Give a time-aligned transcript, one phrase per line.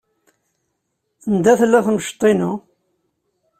[1.27, 2.51] Anda tella temceḍt-inu?